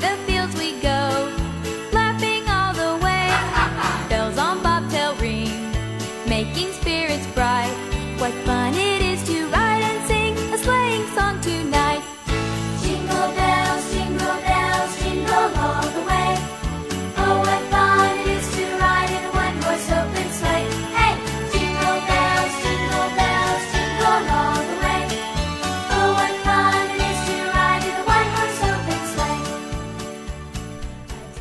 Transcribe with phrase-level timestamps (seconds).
[0.00, 0.29] the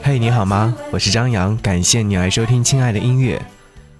[0.09, 0.75] 嘿，你好吗？
[0.89, 3.37] 我是张扬，感谢你来收听《亲爱的音乐》。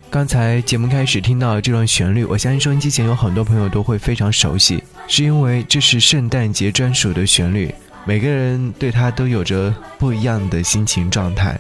[0.10, 7.72] 刚才节目开始听到这段旋律，我相信收音机前有很多朋友都会非常熟悉，是因为这是圣诞节专属的旋律，
[8.06, 11.56] 每个人对它都有着不一样的心情状态。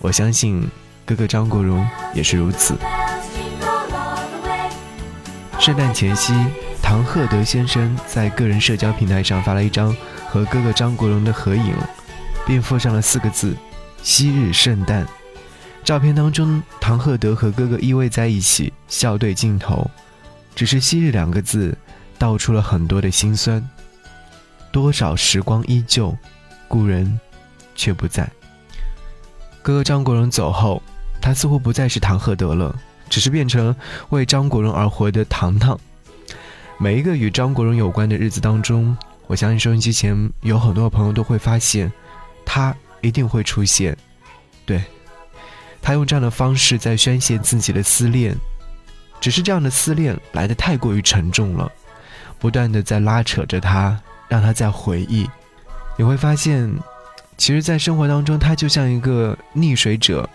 [0.00, 0.68] 我相信
[1.04, 2.74] 哥哥张国荣也是如此。
[5.60, 6.34] 圣诞前夕，
[6.82, 9.94] 唐鹤德先生在个人社交平台上发了一张
[10.28, 11.72] 和哥哥张国荣的合影，
[12.44, 13.56] 并附上了四个字
[14.02, 15.06] ：“昔日圣诞。”
[15.84, 19.88] 照片当中，唐鹤德和哥哥依偎在一起，笑对镜头。
[20.54, 21.76] 只是“昔日”两个字，
[22.18, 23.62] 道出了很多的心酸。
[24.72, 26.16] 多少时光依旧，
[26.66, 27.20] 故人
[27.74, 28.28] 却不在。
[29.62, 30.82] 哥哥张国荣走后，
[31.20, 32.74] 他似乎不再是唐鹤德了，
[33.08, 33.74] 只是变成
[34.08, 35.78] 为张国荣而活的糖糖。
[36.78, 38.96] 每一个与张国荣有关的日子当中，
[39.28, 41.92] 我相信收音机前有很多朋友都会发现，
[42.44, 43.96] 他一定会出现。
[44.64, 44.82] 对。
[45.82, 48.34] 他用这样的方式在宣泄自己的思念，
[49.20, 51.70] 只是这样的思念来的太过于沉重了，
[52.40, 53.96] 不断的在拉扯着他，
[54.26, 55.30] 让他在回忆。
[55.96, 56.68] 你会发现，
[57.36, 60.28] 其实，在生活当中，他就像一个溺水者，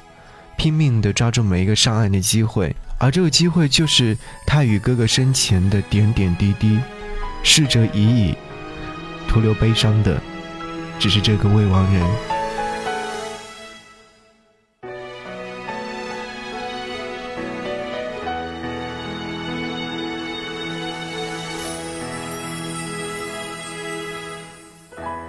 [0.58, 4.18] 拼命的抓住每一个上岸的机会，而这个机会就是
[4.48, 6.80] 他与哥哥生前的点点滴滴。
[7.44, 8.36] 逝者已矣，
[9.28, 10.18] 徒留悲伤的，
[10.98, 12.41] 只是这个未亡人。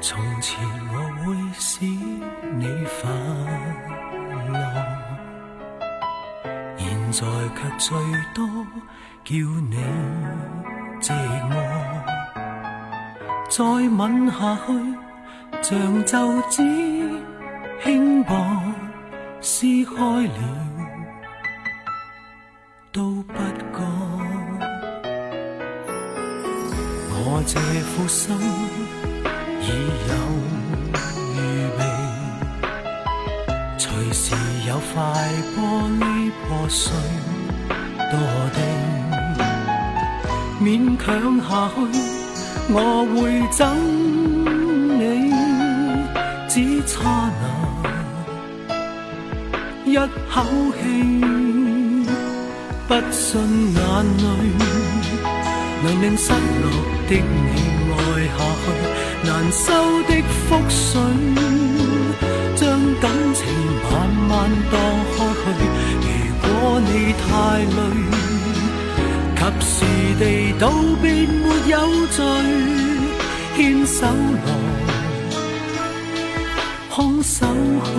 [0.02, 0.58] 从前
[0.92, 3.08] 我会使你泛
[4.52, 4.52] 滥，
[6.76, 6.82] 现
[7.12, 7.24] 在
[7.54, 7.96] 却最
[8.34, 8.44] 多
[9.22, 9.36] 叫
[9.70, 9.76] 你
[11.00, 11.12] 寂
[11.48, 11.54] 寞，
[13.48, 13.62] 再
[13.96, 14.68] 吻下去
[15.62, 16.60] 像皱纸
[17.84, 18.34] 轻薄
[19.41, 20.42] 撕开了
[22.91, 23.34] 都不
[23.72, 23.78] 觉，
[27.24, 28.36] 我这副心
[29.62, 29.66] 已
[30.08, 30.12] 有
[31.36, 31.38] 预
[31.78, 31.80] 备，
[33.78, 34.24] 随时
[34.68, 34.94] 有块
[35.56, 35.58] 玻
[35.98, 36.02] 璃。
[36.48, 36.92] 破碎
[38.10, 38.14] 多
[38.54, 38.58] 定，
[40.60, 40.66] 勉
[40.98, 41.06] 强
[41.40, 41.76] 下去，
[42.68, 42.76] 我
[43.14, 43.16] 会
[43.50, 43.60] 憎
[44.98, 45.00] 你，
[46.46, 46.54] 只
[46.86, 46.92] 差
[47.40, 47.42] 那
[49.90, 49.96] 一
[50.30, 50.34] 口
[50.76, 50.80] 气，
[52.86, 53.22] 不信
[53.74, 53.80] 眼
[54.18, 54.24] 泪
[55.82, 56.64] 能令失落
[57.08, 57.48] 的你
[57.92, 57.96] 爱
[58.28, 58.64] 下去，
[59.25, 59.72] 难收
[60.09, 60.15] 的
[60.49, 61.00] 覆水，
[62.56, 62.69] 将
[63.00, 63.41] 感情
[63.91, 63.93] 慢
[64.28, 64.31] 慢
[64.71, 64.75] 荡
[65.15, 65.60] 开去。
[66.03, 66.91] 如果你
[67.22, 67.27] 太
[67.77, 67.78] 累，
[69.37, 69.75] 及时
[70.19, 70.22] 地
[70.59, 70.62] 道
[71.00, 71.75] 别没有
[72.09, 72.19] 罪，
[73.56, 74.49] 牵手来，
[76.91, 77.47] 空手
[77.84, 77.91] 去，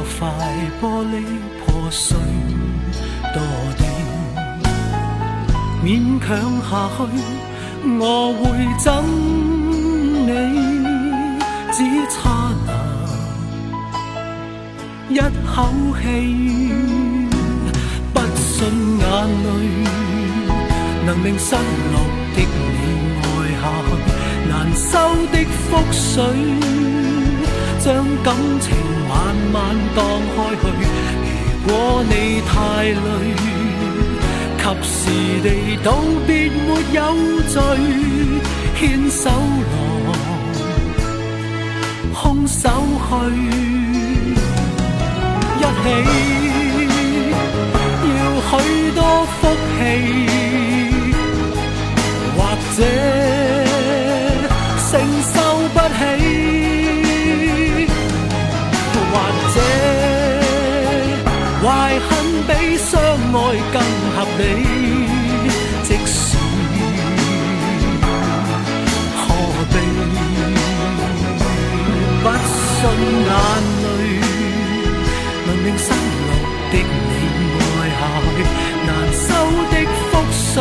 [0.00, 0.26] 有块
[0.80, 1.14] 玻璃
[1.60, 2.16] 破碎
[3.34, 3.36] 多
[3.76, 3.84] 地，
[5.84, 6.28] 勉强
[6.62, 6.98] 下去，
[7.98, 8.40] 我会
[8.78, 8.88] 憎
[10.24, 10.30] 你，
[11.70, 12.16] 只差
[15.10, 15.16] 那一
[15.46, 15.54] 口
[16.00, 16.02] 气，
[18.14, 18.48] 不信
[18.98, 19.04] 眼
[19.44, 19.48] 泪
[21.04, 21.96] 能令失落
[22.34, 22.42] 的你
[23.20, 23.24] 爱。
[23.60, 23.88] 下去
[24.48, 24.88] 难收
[25.30, 25.36] 的
[25.68, 26.16] 覆水，
[27.80, 27.86] 将
[28.24, 28.66] 感情
[29.30, 30.04] 慢慢荡
[30.34, 30.62] 开去。
[31.64, 31.72] 如果
[32.08, 32.14] 你
[32.48, 32.98] 太累，
[34.58, 34.98] 及时
[35.44, 35.48] 地
[35.84, 35.88] 道
[36.26, 36.98] 别没有
[37.48, 37.54] 罪，
[38.76, 39.30] 牵手
[39.70, 40.08] 来，
[42.12, 42.68] 空手
[43.06, 43.10] 去，
[45.58, 45.86] 一起
[48.16, 48.18] 要
[48.48, 48.50] 许
[48.96, 49.38] 多福
[49.78, 50.39] 气。
[63.32, 63.38] 爱
[63.72, 63.76] 更
[64.14, 64.42] 合理。
[65.82, 66.18] 即使
[69.16, 69.18] 何
[69.70, 69.74] 必
[72.22, 72.78] 不信
[73.26, 73.30] 眼
[73.82, 73.86] 泪
[75.46, 76.30] 能令失落
[76.70, 77.12] 的你
[77.58, 77.62] 爱
[77.98, 78.00] 下
[78.36, 78.38] 去，
[78.86, 79.26] 难收
[79.70, 79.74] 的
[80.10, 80.54] 覆水。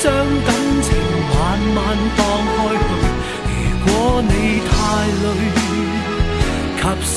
[0.00, 0.04] 将
[0.44, 0.48] 感
[0.82, 0.86] 情
[1.30, 1.40] 慢
[1.74, 1.78] 慢
[2.16, 2.20] 荡
[2.56, 2.90] 开去，
[3.48, 3.88] 如果
[4.28, 4.30] 你
[4.68, 4.70] 太
[5.22, 5.24] 累，
[6.76, 7.10] 及时。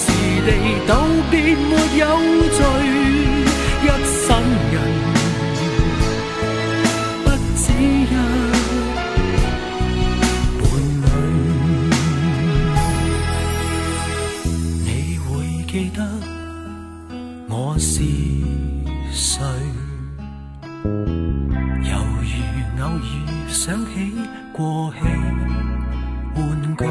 [0.46, 0.50] 地
[0.86, 0.92] 道
[1.32, 2.06] 别没有
[2.52, 2.60] 罪，
[15.76, 16.02] 记得
[17.50, 18.02] 我是
[19.12, 19.44] 谁？
[21.84, 21.92] 犹
[22.22, 22.32] 如
[22.82, 23.04] 偶尔
[23.50, 23.94] 想起
[24.54, 25.00] 过气
[26.34, 26.40] 玩
[26.78, 26.86] 具。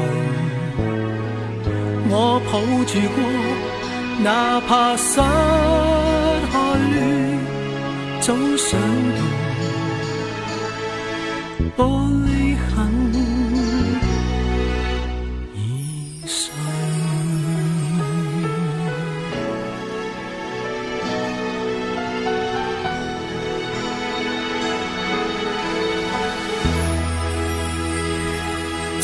[2.11, 2.53] 我抱
[2.85, 3.17] 住过，
[4.23, 5.19] 哪怕失
[6.53, 6.93] 去，
[8.21, 8.69] 早想
[9.17, 9.19] 到
[11.75, 11.79] 玻
[12.27, 12.69] 璃痕
[15.55, 15.57] 已
[16.27, 16.53] 碎。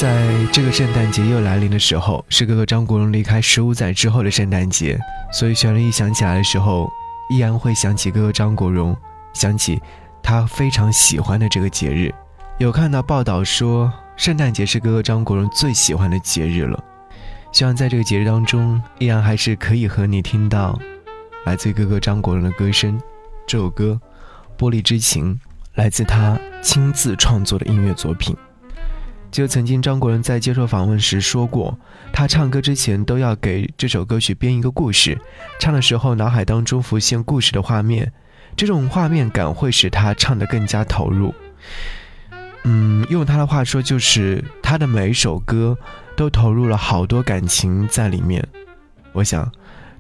[0.01, 4.99] 在这个圣诞节又来临的时候，是哥哥张国荣离开十五载之后的圣诞节，
[5.31, 6.89] 所以旋律一响起来的时候，
[7.29, 8.97] 依然会想起哥哥张国荣，
[9.31, 9.79] 想起
[10.23, 12.11] 他非常喜欢的这个节日。
[12.57, 16.83] 有看到报道说，圣诞节是哥哥张国荣最喜欢的节日了。
[17.51, 20.79] 希望在这个节日当中，依然还是可以和你听到
[21.45, 22.99] 来自哥哥张国荣的歌声。
[23.45, 24.01] 这首歌
[24.59, 25.35] 《玻璃之情》
[25.75, 28.35] 来自他亲自创作的音乐作品。
[29.31, 31.79] 就曾经张国荣在接受访问时说过，
[32.11, 35.17] 他唱歌之前都要给这首歌曲编一个故事，
[35.57, 38.11] 唱的时候脑海当中浮现故事的画面，
[38.57, 41.33] 这种画面感会使他唱得更加投入。
[42.63, 45.77] 嗯，用他的话说，就是他的每一首歌
[46.15, 48.45] 都投入了好多感情在里面。
[49.13, 49.49] 我想，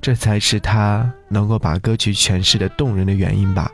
[0.01, 3.71] 这才是他能够把歌曲诠释的动人的原因吧。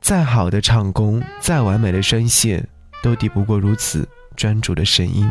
[0.00, 2.66] 再好的唱功，再完美的声线，
[3.02, 4.08] 都抵不过如此。
[4.42, 5.30] 专注的声音。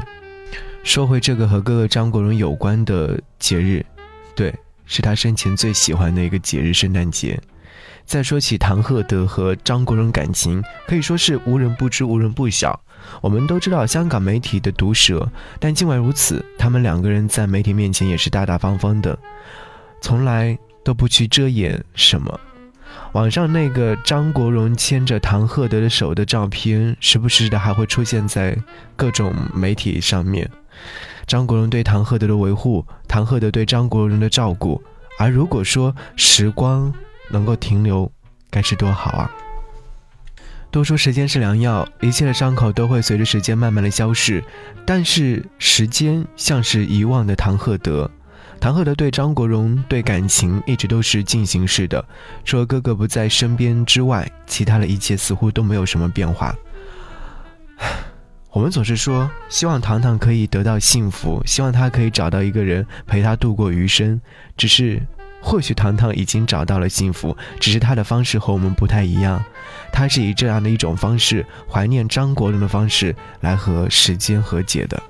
[0.86, 3.86] 说回这个和哥哥张国荣有关的节日，
[4.34, 4.56] 对，
[4.86, 7.38] 是他生前最喜欢的一个节日——圣诞节。
[8.06, 12.80] 再说起唐鹤德和张国荣感情，可以说是无人不知、无人不晓。
[13.20, 15.30] 我们都知道香港媒体的毒舌，
[15.60, 19.20] 但尽管如此，他们两个人在媒体面前也是大大方方的，
[20.00, 22.40] 从来都不去遮掩什么。
[23.14, 28.58] 网上那个张国荣牵着唐鹤德的手的照片，时不时的还会出现在
[28.96, 30.50] 各种媒体上面。
[31.28, 34.82] 张国荣对唐鹤德的维护，唐鹤德对张国荣的照顾。
[35.20, 36.92] 而如果说时光
[37.30, 38.10] 能够停留，
[38.50, 39.32] 该是多好啊！
[40.72, 44.42] 都说时间是良药，一切的伤口都会随着时间慢慢的消逝，
[44.86, 48.10] 但是时间像是遗忘的唐鹤德。
[48.62, 52.06] 唐鹤德对张国荣对感情一直都是进行式的，
[52.46, 56.56] 除了哥哥不在身边之外，其他的一切似乎都没有什么变化。
[58.54, 64.22] 我们总是说希望糖糖可以得到幸福，希望他可以找到一个人陪他度过余生。
[64.56, 65.02] 只是，
[65.42, 69.44] 或许糖糖已经找到了幸福，只是他的方式和我们不太一样。
[69.92, 75.02] 他是以这样的一种方式怀念张国荣的方式来和时间和解的。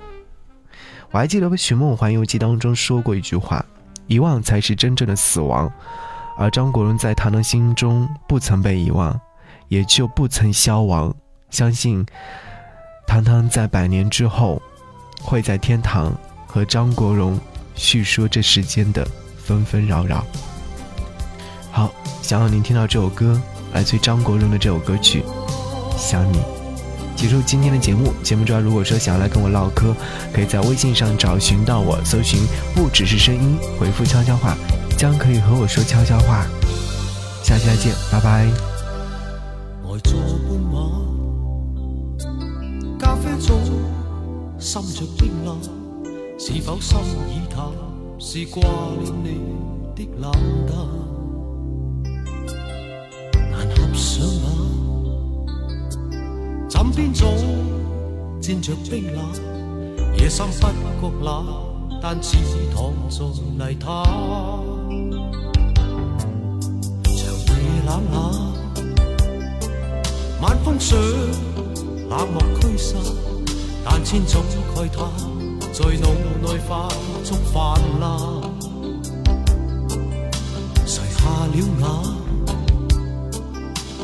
[1.12, 3.63] 我还记得《寻梦环游记》当中说过一句话
[4.08, 5.72] ：“遗忘才是真正的死亡。”
[6.38, 9.20] 而张国荣在唐唐心中不曾被遗忘，
[9.68, 11.13] 也就不曾消亡。
[11.50, 12.06] 相信
[13.06, 14.62] 唐唐在百年之后，
[15.22, 16.15] 会在天堂
[16.48, 17.38] 和张国荣
[17.75, 19.06] 叙说这世间的
[19.38, 20.25] 纷纷扰扰。
[21.72, 23.39] 好，想要您听到这首歌，
[23.74, 25.22] 来自张国荣的这首歌曲
[25.98, 26.38] 《想你》。
[27.15, 29.96] 结束今天的节目，节目中如果说想要来跟我唠嗑，
[30.34, 32.39] 可以在微信上找寻到我，搜寻
[32.74, 34.58] 不只是声音，回复悄悄话，
[34.98, 36.46] 将可以和我说悄悄话。
[37.44, 38.48] 下期再见，拜拜。
[39.84, 40.13] 呆坐
[40.48, 40.82] 半晚，
[42.98, 43.53] 咖啡早，
[44.60, 45.60] 滲着冰冷，
[46.39, 46.98] 是否心
[47.30, 47.60] 已淡？
[48.20, 48.62] 是掛
[49.24, 49.39] 念你
[49.96, 50.32] 的冷
[50.68, 50.75] 淡，
[53.51, 54.61] 難合上眼。
[56.72, 57.25] 枕邊早
[58.40, 59.20] 沾着冰冷，
[60.18, 61.46] 夜深不覺冷，
[62.01, 62.38] 但似
[62.74, 63.18] 躺在
[63.60, 63.86] 泥灘。
[67.04, 67.13] 長
[67.58, 68.16] 夜冷冷，
[70.42, 70.98] 晚風想
[72.08, 72.96] 冷漠驅散，
[73.84, 74.42] 但千種
[74.74, 74.98] 慨嘆
[75.74, 76.08] 在腦
[76.42, 76.70] 內快
[77.25, 78.08] 速泛滥。
[80.86, 81.54] 垂下了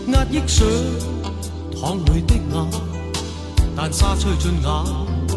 [0.04, 0.68] 眼，壓抑想。
[1.82, 2.42] 淌里的眼，
[3.76, 4.68] 但沙吹进眼，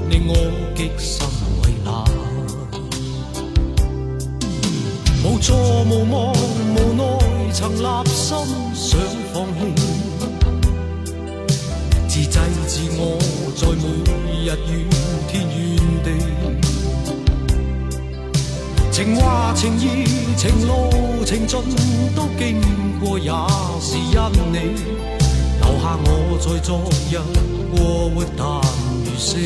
[0.09, 0.35] 令我
[0.75, 1.27] 極心
[1.63, 2.05] 為難。
[5.23, 6.33] 無助無望
[6.75, 7.03] 無奈，
[7.53, 8.29] 曾立心
[8.75, 8.99] 想
[9.33, 9.59] 放棄，
[12.09, 13.01] 自制自我，
[13.55, 13.85] 在每
[14.47, 14.73] 日怨
[15.29, 15.59] 天怨
[16.03, 16.07] 地。
[18.91, 19.85] 情话情意
[20.37, 20.73] 情路
[21.25, 21.61] 情尽
[22.17, 22.41] 都经
[22.99, 23.31] 过，也
[23.81, 24.15] 是因
[24.53, 24.57] 你
[25.71, 26.11] 留下我
[26.41, 26.69] 在昨
[27.09, 27.13] 日
[27.71, 28.45] 过活但
[29.05, 29.37] 如死，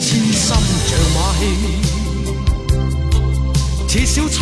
[0.00, 0.48] 痴心
[0.86, 1.40] 像马戏，
[3.86, 4.40] 似小丑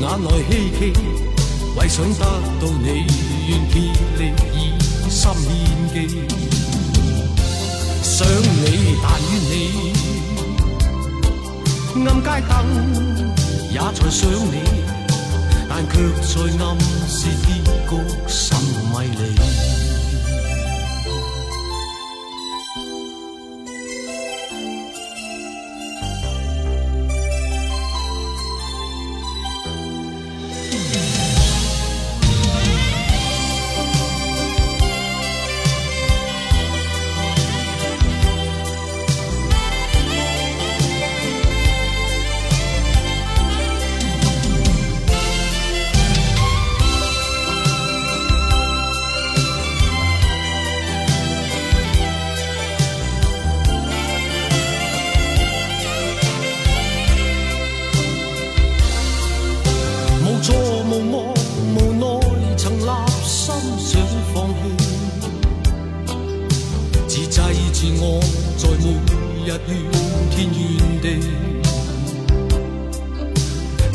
[0.00, 0.80] 眼内希冀，
[1.76, 2.24] 为想得
[2.58, 2.88] 到你
[3.48, 3.74] 愿竭
[4.16, 4.20] 力
[4.54, 4.56] 以
[5.10, 5.46] 心献
[5.92, 5.94] 技，
[8.02, 8.64] 想你
[9.02, 9.52] 但愿你。
[12.06, 12.50] 暗街灯
[13.72, 14.56] 也在想你，
[15.78, 16.74] 但却在暗
[17.06, 18.55] 示结局。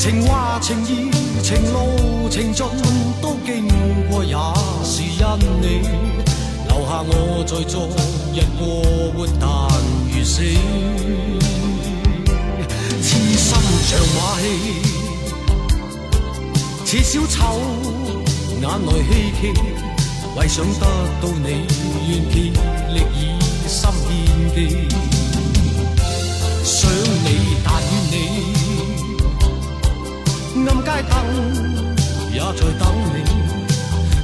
[0.01, 1.11] 情话情意
[1.43, 2.65] 情路情尽
[3.21, 3.67] 都经
[4.09, 4.35] 过，也
[4.83, 5.23] 是因
[5.61, 5.87] 你
[6.67, 7.87] 留下我在昨
[8.33, 8.65] 日过
[9.13, 9.47] 活，但
[10.09, 10.41] 如死，
[13.03, 13.47] 痴心
[13.85, 14.43] 像马戏，
[16.83, 17.61] 似小丑
[18.59, 19.53] 眼内希冀，
[20.35, 20.83] 为想得
[21.21, 21.47] 到你，
[22.09, 22.35] 愿竭
[22.89, 24.09] 力以心献
[24.55, 24.57] 技，
[32.53, 33.17] 在等你，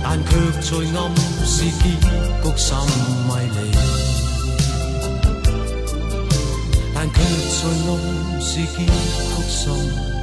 [0.04, 0.30] 但却
[0.62, 0.70] 在
[1.00, 1.00] 暗
[1.46, 1.84] 示结
[2.44, 2.68] 局甚
[3.28, 3.58] 迷离。
[6.94, 7.90] 但却在暗
[8.42, 8.88] 示结局
[9.48, 10.17] 甚。